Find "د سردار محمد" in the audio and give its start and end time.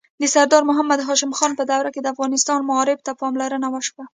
0.21-0.99